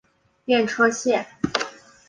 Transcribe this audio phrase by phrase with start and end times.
[0.45, 1.27] 电车线。